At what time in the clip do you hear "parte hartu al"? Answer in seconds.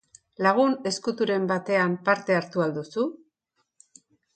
2.11-2.77